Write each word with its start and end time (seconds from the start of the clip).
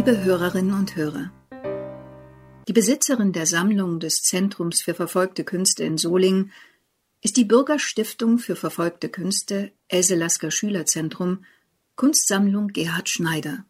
Liebe 0.00 0.24
Hörerinnen 0.24 0.72
und 0.72 0.96
Hörer, 0.96 1.30
die 2.66 2.72
Besitzerin 2.72 3.34
der 3.34 3.44
Sammlung 3.44 4.00
des 4.00 4.22
Zentrums 4.22 4.80
für 4.80 4.94
verfolgte 4.94 5.44
Künste 5.44 5.84
in 5.84 5.98
Solingen 5.98 6.52
ist 7.20 7.36
die 7.36 7.44
Bürgerstiftung 7.44 8.38
für 8.38 8.56
verfolgte 8.56 9.10
Künste 9.10 9.72
Else 9.88 10.14
Lasker 10.14 10.50
Schülerzentrum 10.50 11.44
Kunstsammlung 11.96 12.68
Gerhard 12.68 13.10
Schneider. 13.10 13.66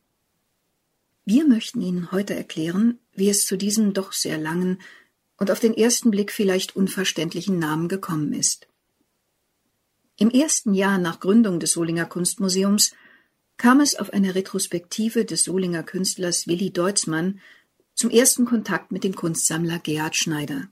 Wir 1.25 1.49
möchten 1.49 1.81
Ihnen 1.81 2.13
heute 2.13 2.37
erklären, 2.37 3.01
wie 3.13 3.29
es 3.29 3.45
zu 3.45 3.57
diesem 3.57 3.93
doch 3.93 4.13
sehr 4.13 4.39
langen 4.39 4.81
und 5.37 5.51
auf 5.51 5.59
den 5.59 5.75
ersten 5.75 6.13
Blick 6.13 6.31
vielleicht 6.31 6.77
unverständlichen 6.77 7.59
Namen 7.59 7.89
gekommen 7.89 8.33
ist. 8.33 8.69
Im 10.17 10.31
ersten 10.31 10.75
Jahr 10.75 10.99
nach 10.99 11.19
Gründung 11.19 11.59
des 11.59 11.73
Solinger 11.73 12.07
Kunstmuseums 12.07 12.93
kam 13.61 13.81
es 13.81 13.95
auf 13.95 14.15
einer 14.15 14.35
Retrospektive 14.35 15.27
des 15.27 15.45
Solinger 15.45 15.83
Künstlers 15.83 16.47
Willi 16.47 16.71
Deutzmann 16.71 17.41
zum 17.93 18.09
ersten 18.09 18.47
Kontakt 18.47 18.91
mit 18.91 19.05
dem 19.05 19.15
Kunstsammler 19.15 19.79
Gerhard 19.81 20.17
Schneider. 20.17 20.69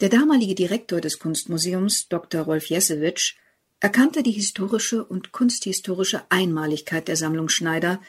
Der 0.00 0.08
damalige 0.08 0.56
Direktor 0.56 1.00
des 1.00 1.20
Kunstmuseums, 1.20 2.08
Dr. 2.08 2.42
Rolf 2.42 2.66
Jesewitsch, 2.66 3.36
erkannte 3.78 4.24
die 4.24 4.32
historische 4.32 5.04
und 5.04 5.30
kunsthistorische 5.30 6.24
Einmaligkeit 6.30 7.06
der 7.06 7.14
Sammlung 7.14 7.48
Schneider, 7.48 8.02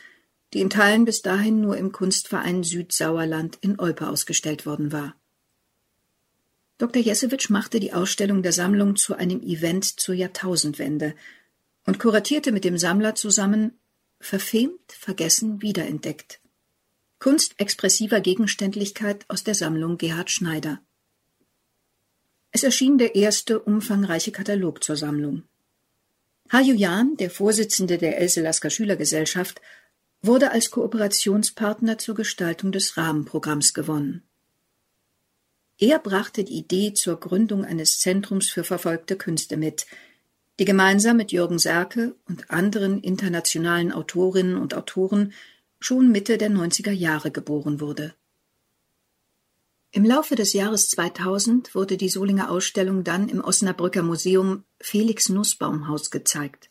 die 0.56 0.60
in 0.60 0.72
Teilen 0.72 1.06
bis 1.06 1.22
dahin 1.22 1.62
nur 1.62 1.78
im 1.78 1.92
Kunstverein 1.92 2.64
Südsauerland 2.64 3.60
in 3.62 3.80
Olpe 3.80 4.08
ausgestellt 4.08 4.66
worden 4.66 4.92
war. 4.92 5.16
Dr. 6.80 7.04
Jesewitsch 7.04 7.52
machte 7.52 7.80
die 7.80 7.94
Ausstellung 7.94 8.42
der 8.42 8.52
Sammlung 8.52 8.96
zu 8.96 9.14
einem 9.14 9.44
Event 9.44 9.86
zur 9.86 10.16
Jahrtausendwende 10.16 11.14
und 11.86 12.00
kuratierte 12.00 12.52
mit 12.52 12.64
dem 12.64 12.78
Sammler 12.78 13.16
zusammen 13.16 13.78
Verfemt, 14.20 14.92
vergessen, 14.92 15.62
wiederentdeckt. 15.62 16.40
Kunst 17.20 17.56
expressiver 17.58 18.22
Gegenständlichkeit 18.22 19.26
aus 19.28 19.44
der 19.44 19.56
Sammlung 19.56 19.98
Gerhard 19.98 20.32
Schneider. 20.32 20.82
Es 22.52 22.64
erschien 22.64 22.98
der 22.98 23.16
erste 23.16 23.60
umfangreiche 23.60 24.32
Katalog 24.32 24.84
zur 24.84 24.96
Sammlung. 24.96 25.44
Haju 26.52 26.74
Jahn, 26.74 27.18
der 27.18 27.32
Vorsitzende 27.32 27.98
der 27.98 28.18
Else 28.18 28.42
Lasker 28.42 28.70
Schülergesellschaft, 28.70 29.62
wurde 30.22 30.52
als 30.52 30.72
Kooperationspartner 30.72 31.98
zur 31.98 32.16
Gestaltung 32.16 32.72
des 32.72 32.96
Rahmenprogramms 32.96 33.74
gewonnen. 33.74 34.24
Er 35.80 36.00
brachte 36.00 36.44
die 36.44 36.54
Idee 36.54 36.94
zur 36.94 37.20
Gründung 37.20 37.66
eines 37.66 38.00
Zentrums 38.00 38.50
für 38.50 38.64
verfolgte 38.64 39.18
Künste 39.18 39.58
mit, 39.58 39.86
die 40.60 40.66
gemeinsam 40.66 41.18
mit 41.18 41.32
Jürgen 41.32 41.60
Serke 41.60 42.16
und 42.28 42.52
anderen 42.52 43.02
internationalen 43.02 43.92
Autorinnen 43.92 44.58
und 44.58 44.76
Autoren 44.76 45.34
schon 45.80 46.12
Mitte 46.12 46.38
der 46.38 46.50
90er 46.50 46.92
Jahre 46.92 47.32
geboren 47.32 47.80
wurde. 47.80 48.14
Im 49.92 50.06
Laufe 50.06 50.36
des 50.36 50.54
Jahres 50.54 50.90
2000 50.90 51.76
wurde 51.76 51.98
die 51.98 52.10
Solinger 52.10 52.50
Ausstellung 52.50 53.04
dann 53.04 53.30
im 53.30 53.44
Osnabrücker 53.44 54.02
Museum 54.02 54.64
Felix 54.80 55.30
Nussbaumhaus 55.30 56.10
gezeigt. 56.10 56.70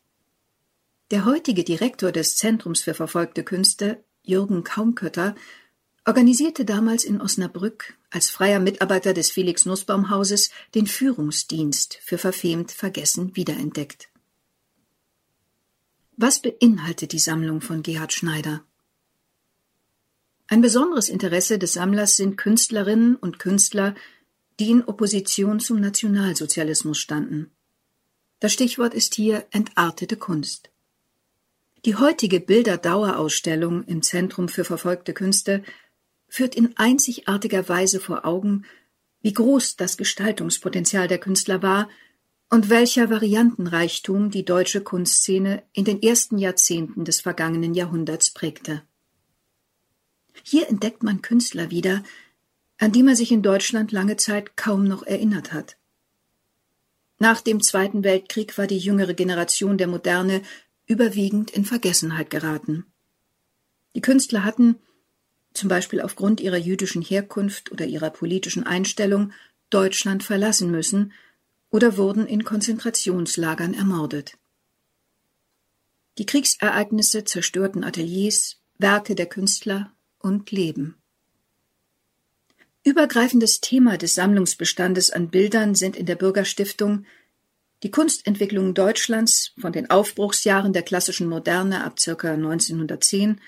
Der 1.13 1.25
heutige 1.25 1.63
Direktor 1.63 2.11
des 2.11 2.37
Zentrums 2.37 2.83
für 2.83 2.95
verfolgte 2.95 3.45
Künste, 3.45 4.03
Jürgen 4.23 4.65
Kaumkötter, 4.65 5.35
organisierte 6.05 6.65
damals 6.65 7.05
in 7.05 7.21
Osnabrück 7.21 7.95
als 8.13 8.31
freier 8.31 8.61
Mitarbeiter 8.61 9.15
des 9.15 9.31
Felix 9.31 9.67
Nussbaum 9.67 10.11
Hauses 10.11 10.51
den 10.75 10.87
Führungsdienst 10.87 11.99
für 12.03 12.19
verfemt 12.19 12.71
vergessen 12.71 13.35
wiederentdeckt. 13.35 14.09
Was 16.17 16.41
beinhaltet 16.41 17.13
die 17.13 17.19
Sammlung 17.19 17.61
von 17.61 17.83
Gerhard 17.83 18.13
Schneider? 18.13 18.63
Ein 20.47 20.61
besonderes 20.61 21.09
Interesse 21.09 21.59
des 21.59 21.73
Sammlers 21.73 22.17
sind 22.17 22.37
Künstlerinnen 22.37 23.17
und 23.17 23.39
Künstler, 23.39 23.95
die 24.61 24.71
in 24.71 24.85
Opposition 24.85 25.61
zum 25.61 25.81
Nationalsozialismus 25.81 26.99
standen. 26.99 27.51
Das 28.41 28.53
Stichwort 28.53 28.93
ist 28.93 29.15
hier 29.15 29.47
entartete 29.51 30.17
Kunst. 30.17 30.71
Die 31.85 31.97
heutige 31.97 32.39
Bilderdauerausstellung 32.39 33.83
im 33.85 34.03
Zentrum 34.03 34.49
für 34.49 34.65
verfolgte 34.65 35.15
Künste 35.15 35.65
führt 36.33 36.55
in 36.55 36.75
einzigartiger 36.79 37.69
Weise 37.69 38.01
vor 38.01 38.25
Augen, 38.25 38.65
wie 39.21 39.35
groß 39.35 39.77
das 39.77 39.99
Gestaltungspotenzial 39.99 41.07
der 41.07 41.19
Künstler 41.19 41.61
war 41.61 41.91
und 42.49 42.71
welcher 42.71 43.11
Variantenreichtum 43.11 44.31
die 44.31 44.43
deutsche 44.43 44.81
Kunstszene 44.81 45.63
in 45.75 45.85
den 45.85 46.03
ersten 46.03 46.39
Jahrzehnten 46.39 47.05
des 47.05 47.21
vergangenen 47.21 47.75
Jahrhunderts 47.75 48.31
prägte. 48.31 48.83
Hier 50.43 50.71
entdeckt 50.71 51.03
man 51.03 51.21
Künstler 51.21 51.71
wieder, 51.71 52.03
an 52.79 52.93
die 52.93 53.03
man 53.03 53.15
sich 53.15 53.31
in 53.31 53.43
Deutschland 53.43 53.93
lange 53.93 54.17
Zeit 54.17 54.57
kaum 54.57 54.85
noch 54.85 55.03
erinnert 55.03 55.53
hat. 55.53 55.77
Nach 57.19 57.43
dem 57.43 57.63
Zweiten 57.63 58.05
Weltkrieg 58.05 58.57
war 58.57 58.67
die 58.67 58.79
jüngere 58.79 59.13
Generation 59.13 59.77
der 59.77 59.87
Moderne 59.87 60.41
überwiegend 60.87 61.51
in 61.51 61.67
Vergessenheit 61.67 62.31
geraten. 62.31 62.87
Die 63.95 64.01
Künstler 64.01 64.45
hatten, 64.45 64.77
zum 65.55 65.69
Beispiel 65.69 66.01
aufgrund 66.01 66.41
ihrer 66.41 66.57
jüdischen 66.57 67.03
Herkunft 67.03 67.71
oder 67.73 67.87
ihrer 67.87 68.11
politischen 68.11 68.65
Einstellung, 68.65 69.33
Deutschland 69.71 70.23
verlassen 70.23 70.71
müssen 70.71 71.13
oder 71.71 71.97
wurden 71.97 72.27
in 72.27 72.45
Konzentrationslagern 72.45 73.75
ermordet. 73.75 74.37
Die 76.19 76.27
Kriegsereignisse 76.27 77.25
zerstörten 77.25 77.85
Ateliers, 77.85 78.59
Werke 78.79 79.15
der 79.15 79.27
Künstler 79.27 79.93
und 80.19 80.51
Leben. 80.51 80.97
Übergreifendes 82.85 83.61
Thema 83.61 83.97
des 83.97 84.15
Sammlungsbestandes 84.15 85.11
an 85.11 85.29
Bildern 85.29 85.75
sind 85.75 85.97
in 85.97 86.05
der 86.05 86.17
Bürgerstiftung 86.17 87.07
die 87.83 87.91
Kunstentwicklung 87.91 88.75
Deutschlands 88.75 89.53
von 89.59 89.73
den 89.73 89.91
Aufbruchsjahren 89.91 90.73
der 90.73 90.83
klassischen 90.83 91.29
Moderne 91.29 91.85
ab 91.85 91.97
ca. 91.97 92.33
1910 92.33 93.41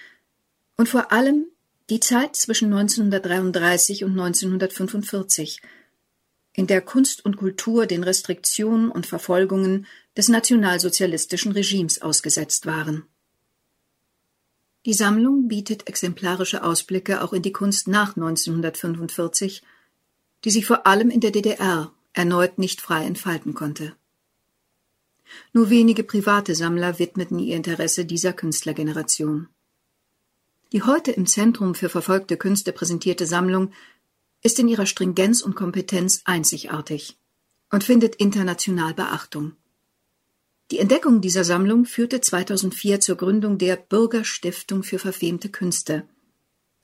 und 0.76 0.88
vor 0.88 1.12
allem 1.12 1.46
die 1.90 2.00
Zeit 2.00 2.34
zwischen 2.36 2.72
1933 2.72 4.04
und 4.04 4.12
1945, 4.12 5.60
in 6.54 6.66
der 6.66 6.80
Kunst 6.80 7.24
und 7.24 7.36
Kultur 7.36 7.86
den 7.86 8.04
Restriktionen 8.04 8.90
und 8.90 9.06
Verfolgungen 9.06 9.86
des 10.16 10.28
nationalsozialistischen 10.28 11.52
Regimes 11.52 12.00
ausgesetzt 12.00 12.66
waren. 12.66 13.04
Die 14.86 14.94
Sammlung 14.94 15.48
bietet 15.48 15.88
exemplarische 15.88 16.62
Ausblicke 16.62 17.22
auch 17.22 17.32
in 17.32 17.42
die 17.42 17.52
Kunst 17.52 17.88
nach 17.88 18.16
1945, 18.16 19.62
die 20.44 20.50
sich 20.50 20.66
vor 20.66 20.86
allem 20.86 21.10
in 21.10 21.20
der 21.20 21.32
DDR 21.32 21.92
erneut 22.12 22.58
nicht 22.58 22.80
frei 22.80 23.04
entfalten 23.04 23.54
konnte. 23.54 23.96
Nur 25.52 25.70
wenige 25.70 26.04
private 26.04 26.54
Sammler 26.54 26.98
widmeten 26.98 27.38
ihr 27.38 27.56
Interesse 27.56 28.04
dieser 28.04 28.32
Künstlergeneration. 28.32 29.48
Die 30.74 30.82
heute 30.82 31.12
im 31.12 31.24
Zentrum 31.24 31.76
für 31.76 31.88
verfolgte 31.88 32.36
Künste 32.36 32.72
präsentierte 32.72 33.26
Sammlung 33.26 33.70
ist 34.42 34.58
in 34.58 34.66
ihrer 34.66 34.86
Stringenz 34.86 35.40
und 35.40 35.54
Kompetenz 35.54 36.22
einzigartig 36.24 37.16
und 37.70 37.84
findet 37.84 38.16
international 38.16 38.92
Beachtung. 38.92 39.52
Die 40.72 40.80
Entdeckung 40.80 41.20
dieser 41.20 41.44
Sammlung 41.44 41.84
führte 41.84 42.20
2004 42.20 42.98
zur 42.98 43.14
Gründung 43.14 43.56
der 43.56 43.76
Bürgerstiftung 43.76 44.82
für 44.82 44.98
verfemte 44.98 45.48
Künste, 45.48 46.08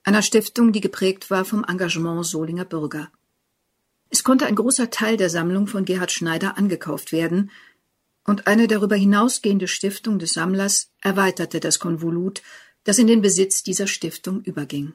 einer 0.05 0.23
Stiftung, 0.23 0.71
die 0.71 0.81
geprägt 0.81 1.29
war 1.29 1.45
vom 1.45 1.65
Engagement 1.65 2.25
Solinger 2.25 2.67
Bürger. 2.67 3.11
Es 4.09 4.23
konnte 4.23 4.47
ein 4.47 4.55
großer 4.55 4.91
Teil 4.91 5.17
der 5.17 5.31
Sammlung 5.31 5.67
von 5.67 5.85
Gerhard 5.85 6.13
Schneider 6.13 6.57
angekauft 6.57 7.11
werden, 7.11 7.51
und 8.23 8.47
eine 8.47 8.69
darüber 8.69 8.95
hinausgehende 8.95 9.67
Stiftung 9.67 10.21
des 10.21 10.35
Sammlers 10.35 10.93
erweiterte 11.01 11.59
das 11.59 11.81
Konvolut 11.81 12.43
das 12.91 12.99
in 12.99 13.07
den 13.07 13.23
Besitz 13.23 13.63
dieser 13.63 13.87
Stiftung 13.87 14.43
überging. 14.43 14.95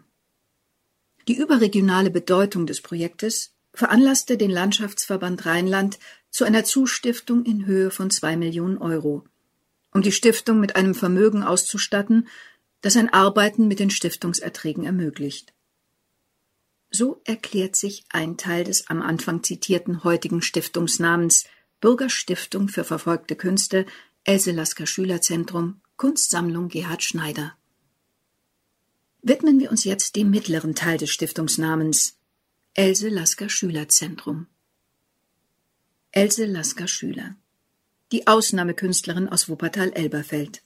Die 1.30 1.38
überregionale 1.38 2.12
Bedeutung 2.12 2.66
des 2.68 2.82
Projektes 2.82 3.54
veranlasste 3.74 4.36
den 4.36 4.52
Landschaftsverband 4.52 5.46
Rheinland 5.46 5.98
zu 6.30 6.44
einer 6.44 6.66
Zustiftung 6.66 7.46
in 7.46 7.66
Höhe 7.66 7.92
von 7.92 8.12
zwei 8.12 8.36
Millionen 8.36 8.80
Euro, 8.80 9.24
um 9.94 10.02
die 10.02 10.12
Stiftung 10.12 10.60
mit 10.60 10.76
einem 10.76 10.94
Vermögen 10.94 11.42
auszustatten, 11.42 12.28
das 12.82 12.98
ein 12.98 13.14
Arbeiten 13.14 13.70
mit 13.70 13.80
den 13.80 13.90
Stiftungserträgen 13.90 14.84
ermöglicht. 14.84 15.54
So 16.92 17.22
erklärt 17.24 17.78
sich 17.78 18.04
ein 18.10 18.36
Teil 18.36 18.66
des 18.66 18.90
am 18.90 19.02
Anfang 19.02 19.42
zitierten 19.42 20.04
heutigen 20.04 20.42
Stiftungsnamens 20.42 21.46
Bürgerstiftung 21.80 22.68
für 22.68 22.84
verfolgte 22.84 23.38
Künste 23.38 23.86
Else 24.26 24.52
Lasker 24.52 24.86
Schülerzentrum 24.86 25.80
Kunstsammlung 25.96 26.68
Gerhard 26.68 27.02
Schneider 27.02 27.56
widmen 29.26 29.60
wir 29.60 29.72
uns 29.72 29.84
jetzt 29.84 30.16
dem 30.16 30.30
mittleren 30.30 30.76
Teil 30.76 31.00
des 31.00 31.10
Stiftungsnamens 31.10 32.16
Else 32.76 33.10
Lasker 33.10 33.50
Schülerzentrum. 33.50 34.46
Else 36.12 36.46
Lasker 36.46 36.88
Schüler, 36.88 37.36
die 38.12 38.28
Ausnahmekünstlerin 38.28 39.28
aus 39.28 39.50
Wuppertal-Elberfeld. 39.50 40.62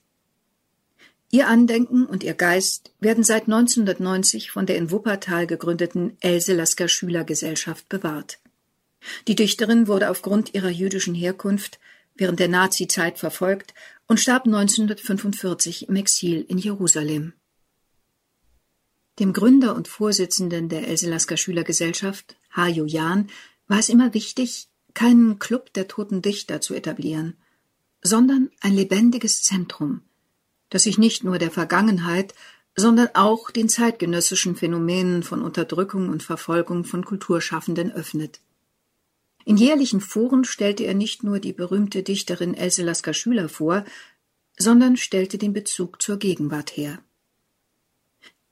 Ihr 1.30 1.48
Andenken 1.48 2.04
und 2.04 2.22
ihr 2.22 2.34
Geist 2.34 2.92
werden 3.00 3.24
seit 3.24 3.44
1990 3.44 4.50
von 4.50 4.66
der 4.66 4.76
in 4.76 4.90
Wuppertal 4.90 5.46
gegründeten 5.46 6.18
Else 6.20 6.54
Lasker 6.54 6.88
Schülergesellschaft 6.88 7.88
bewahrt. 7.88 8.40
Die 9.26 9.36
Dichterin 9.36 9.86
wurde 9.88 10.10
aufgrund 10.10 10.52
ihrer 10.54 10.68
jüdischen 10.68 11.14
Herkunft 11.14 11.80
während 12.14 12.40
der 12.40 12.48
Nazizeit 12.48 13.18
verfolgt 13.18 13.72
und 14.06 14.20
starb 14.20 14.44
1945 14.44 15.88
im 15.88 15.96
Exil 15.96 16.44
in 16.46 16.58
Jerusalem. 16.58 17.32
Dem 19.20 19.34
Gründer 19.34 19.76
und 19.76 19.86
Vorsitzenden 19.86 20.70
der 20.70 20.88
Else 20.88 21.08
Lasker 21.08 21.36
Schülergesellschaft, 21.36 22.36
Hajo 22.56 22.86
Jahn, 22.86 23.28
war 23.68 23.78
es 23.78 23.90
immer 23.90 24.14
wichtig, 24.14 24.68
keinen 24.94 25.38
Club 25.38 25.74
der 25.74 25.88
toten 25.88 26.22
Dichter 26.22 26.62
zu 26.62 26.72
etablieren, 26.72 27.36
sondern 28.00 28.50
ein 28.62 28.72
lebendiges 28.72 29.42
Zentrum, 29.42 30.00
das 30.70 30.84
sich 30.84 30.96
nicht 30.96 31.22
nur 31.22 31.38
der 31.38 31.50
Vergangenheit, 31.50 32.34
sondern 32.74 33.08
auch 33.12 33.50
den 33.50 33.68
zeitgenössischen 33.68 34.56
Phänomenen 34.56 35.22
von 35.22 35.42
Unterdrückung 35.42 36.08
und 36.08 36.22
Verfolgung 36.22 36.84
von 36.84 37.04
Kulturschaffenden 37.04 37.92
öffnet. 37.92 38.40
In 39.44 39.58
jährlichen 39.58 40.00
Foren 40.00 40.44
stellte 40.44 40.84
er 40.84 40.94
nicht 40.94 41.24
nur 41.24 41.40
die 41.40 41.52
berühmte 41.52 42.02
Dichterin 42.02 42.54
Else 42.54 42.82
Lasker 42.82 43.12
Schüler 43.12 43.50
vor, 43.50 43.84
sondern 44.56 44.96
stellte 44.96 45.36
den 45.36 45.52
Bezug 45.52 46.00
zur 46.00 46.16
Gegenwart 46.16 46.74
her. 46.74 47.00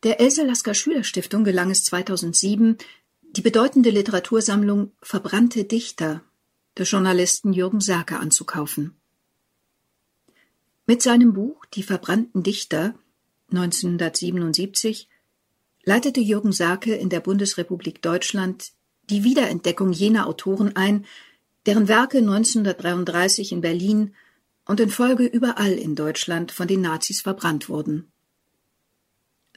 Der 0.04 0.20
Else 0.20 0.44
Lasker 0.44 0.74
Schülerstiftung 0.74 1.42
gelang 1.42 1.72
es 1.72 1.82
2007, 1.82 2.78
die 3.32 3.40
bedeutende 3.40 3.90
Literatursammlung 3.90 4.92
Verbrannte 5.02 5.64
Dichter 5.64 6.22
des 6.76 6.88
Journalisten 6.88 7.52
Jürgen 7.52 7.80
Sake 7.80 8.16
anzukaufen. 8.16 8.94
Mit 10.86 11.02
seinem 11.02 11.32
Buch 11.32 11.66
Die 11.74 11.82
verbrannten 11.82 12.44
Dichter 12.44 12.94
1977 13.50 15.08
leitete 15.82 16.20
Jürgen 16.20 16.52
Sake 16.52 16.94
in 16.94 17.08
der 17.08 17.20
Bundesrepublik 17.20 18.00
Deutschland 18.00 18.70
die 19.10 19.24
Wiederentdeckung 19.24 19.92
jener 19.92 20.28
Autoren 20.28 20.76
ein, 20.76 21.06
deren 21.66 21.88
Werke 21.88 22.18
1933 22.18 23.50
in 23.50 23.62
Berlin 23.62 24.14
und 24.64 24.78
in 24.78 24.90
Folge 24.90 25.24
überall 25.24 25.72
in 25.72 25.96
Deutschland 25.96 26.52
von 26.52 26.68
den 26.68 26.82
Nazis 26.82 27.20
verbrannt 27.20 27.68
wurden. 27.68 28.12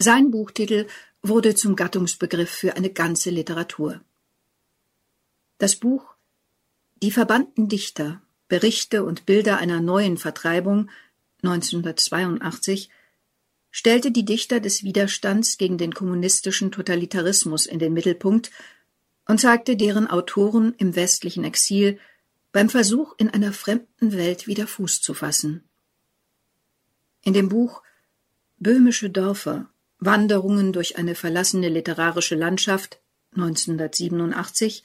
Sein 0.01 0.31
Buchtitel 0.31 0.87
wurde 1.21 1.53
zum 1.53 1.75
Gattungsbegriff 1.75 2.49
für 2.49 2.75
eine 2.75 2.89
ganze 2.89 3.29
Literatur. 3.29 4.01
Das 5.59 5.75
Buch 5.75 6.15
Die 7.03 7.11
verbannten 7.11 7.69
Dichter 7.69 8.19
Berichte 8.47 9.03
und 9.03 9.27
Bilder 9.27 9.59
einer 9.59 9.79
neuen 9.79 10.17
Vertreibung 10.17 10.89
1982 11.43 12.89
stellte 13.69 14.09
die 14.09 14.25
Dichter 14.25 14.59
des 14.59 14.83
Widerstands 14.83 15.59
gegen 15.59 15.77
den 15.77 15.93
kommunistischen 15.93 16.71
Totalitarismus 16.71 17.67
in 17.67 17.77
den 17.77 17.93
Mittelpunkt 17.93 18.49
und 19.27 19.39
zeigte 19.39 19.77
deren 19.77 20.07
Autoren 20.07 20.73
im 20.79 20.95
westlichen 20.95 21.43
Exil 21.43 21.99
beim 22.51 22.69
Versuch, 22.69 23.13
in 23.19 23.29
einer 23.29 23.53
fremden 23.53 24.13
Welt 24.13 24.47
wieder 24.47 24.65
Fuß 24.65 24.99
zu 25.01 25.13
fassen. 25.13 25.63
In 27.23 27.33
dem 27.33 27.49
Buch 27.49 27.83
Böhmische 28.57 29.11
Dörfer 29.11 29.70
Wanderungen 30.01 30.73
durch 30.73 30.97
eine 30.97 31.13
verlassene 31.13 31.69
literarische 31.69 32.35
Landschaft 32.35 32.99
1987 33.35 34.83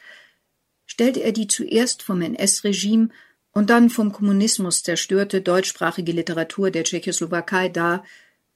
stellte 0.85 1.21
er 1.21 1.33
die 1.33 1.49
zuerst 1.49 2.03
vom 2.03 2.21
NS-Regime 2.21 3.09
und 3.51 3.71
dann 3.71 3.89
vom 3.89 4.13
Kommunismus 4.13 4.83
zerstörte 4.83 5.41
deutschsprachige 5.41 6.13
Literatur 6.13 6.71
der 6.71 6.85
Tschechoslowakei 6.85 7.71
dar 7.71 8.05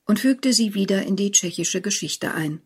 und 0.04 0.20
fügte 0.20 0.52
sie 0.52 0.74
wieder 0.74 1.02
in 1.02 1.16
die 1.16 1.32
tschechische 1.32 1.80
Geschichte 1.80 2.34
ein. 2.34 2.60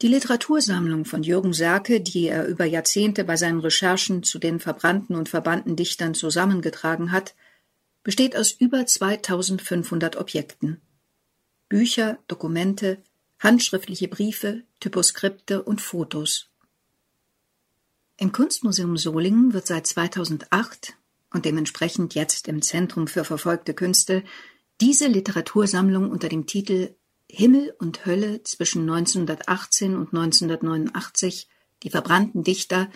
Die 0.00 0.08
Literatursammlung 0.08 1.04
von 1.04 1.22
Jürgen 1.22 1.52
Serke, 1.52 2.00
die 2.00 2.28
er 2.28 2.46
über 2.46 2.64
Jahrzehnte 2.64 3.22
bei 3.22 3.36
seinen 3.36 3.60
Recherchen 3.60 4.22
zu 4.22 4.38
den 4.38 4.58
verbrannten 4.58 5.14
und 5.14 5.28
verbannten 5.28 5.76
Dichtern 5.76 6.14
zusammengetragen 6.14 7.12
hat, 7.12 7.34
besteht 8.02 8.34
aus 8.34 8.50
über 8.50 8.86
2500 8.86 10.16
Objekten. 10.16 10.80
Bücher, 11.70 12.18
Dokumente, 12.26 12.98
handschriftliche 13.38 14.08
Briefe, 14.08 14.64
Typoskripte 14.80 15.62
und 15.62 15.80
Fotos. 15.80 16.50
Im 18.18 18.32
Kunstmuseum 18.32 18.96
Solingen 18.96 19.54
wird 19.54 19.68
seit 19.68 19.86
2008 19.86 20.94
und 21.32 21.44
dementsprechend 21.44 22.16
jetzt 22.16 22.48
im 22.48 22.60
Zentrum 22.60 23.06
für 23.06 23.24
verfolgte 23.24 23.72
Künste 23.72 24.24
diese 24.80 25.06
Literatursammlung 25.06 26.10
unter 26.10 26.28
dem 26.28 26.46
Titel 26.46 26.94
Himmel 27.30 27.72
und 27.78 28.04
Hölle 28.04 28.42
zwischen 28.42 28.82
1918 28.82 29.94
und 29.94 30.12
1989, 30.12 31.48
die 31.84 31.90
verbrannten 31.90 32.42
Dichter, 32.42 32.90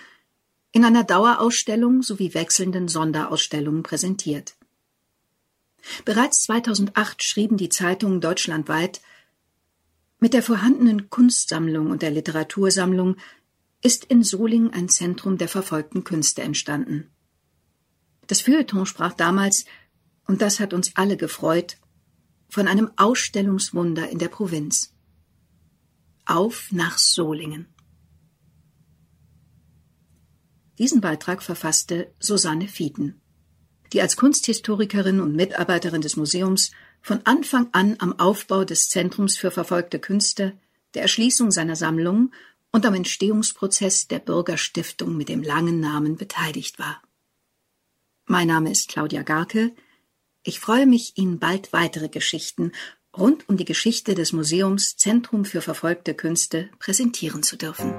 in 0.73 0.85
einer 0.85 1.05
Dauerausstellung 1.05 2.03
sowie 2.03 2.35
wechselnden 2.35 2.89
Sonderausstellungen 2.89 3.85
präsentiert. 3.85 4.57
Bereits 6.05 6.43
2008 6.45 7.23
schrieben 7.23 7.57
die 7.57 7.69
Zeitungen 7.69 8.21
deutschlandweit, 8.21 9.01
mit 10.19 10.33
der 10.33 10.43
vorhandenen 10.43 11.11
Kunstsammlung 11.11 11.91
und 11.91 12.03
der 12.03 12.11
Literatursammlung 12.11 13.17
ist 13.83 14.07
in 14.07 14.23
Solingen 14.23 14.73
ein 14.73 14.89
Zentrum 14.89 15.37
der 15.37 15.49
verfolgten 15.49 16.05
Künste 16.05 16.43
entstanden. 16.43 17.11
Das 18.27 18.41
Feuilleton 18.41 18.87
sprach 18.87 19.13
damals, 19.13 19.67
und 20.27 20.41
das 20.41 20.61
hat 20.61 20.73
uns 20.73 20.97
alle 20.97 21.19
gefreut, 21.19 21.77
von 22.49 22.69
einem 22.69 22.91
Ausstellungswunder 22.97 24.09
in 24.09 24.19
der 24.19 24.29
Provinz. 24.29 24.95
Auf 26.25 26.73
nach 26.73 26.97
Solingen. 26.97 27.67
Diesen 30.79 31.01
Beitrag 31.01 31.43
verfasste 31.43 32.13
Susanne 32.19 32.67
Fieden, 32.67 33.21
die 33.95 34.03
als 34.03 34.17
Kunsthistorikerin 34.17 35.21
und 35.21 35.37
Mitarbeiterin 35.37 36.03
des 36.03 36.17
Museums 36.17 36.73
von 37.01 37.21
Anfang 37.25 37.69
an 37.73 37.97
am 38.01 38.19
Aufbau 38.19 38.65
des 38.65 38.89
Zentrums 38.89 39.39
für 39.39 39.51
verfolgte 39.51 40.01
Künste, 40.01 40.53
der 40.95 41.03
Erschließung 41.03 41.53
seiner 41.53 41.77
Sammlung 41.77 42.33
und 42.73 42.85
am 42.87 42.95
Entstehungsprozess 42.95 44.09
der 44.09 44.19
Bürgerstiftung 44.19 45.17
mit 45.17 45.29
dem 45.29 45.43
langen 45.43 45.79
Namen 45.79 46.17
beteiligt 46.17 46.79
war. 46.81 47.01
Mein 48.27 48.49
Name 48.49 48.73
ist 48.73 48.89
Claudia 48.89 49.23
Garke, 49.23 49.73
ich 50.43 50.61
freue 50.61 50.87
mich, 50.87 51.17
Ihnen 51.17 51.39
bald 51.39 51.73
weitere 51.73 52.09
Geschichten 52.09 52.73
rund 53.17 53.49
um 53.49 53.57
die 53.57 53.65
Geschichte 53.65 54.15
des 54.15 54.33
Museums 54.33 54.97
Zentrum 54.97 55.45
für 55.45 55.63
verfolgte 55.63 56.15
Künste 56.15 56.69
präsentieren 56.81 57.43
zu 57.43 57.57
dürfen. 57.57 57.95